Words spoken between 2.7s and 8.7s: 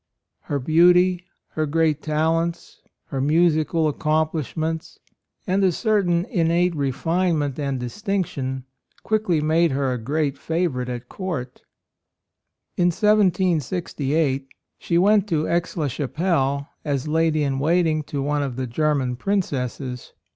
12 A ROYAL SON her musical accomplishments, and a certain innate refinement and distinction,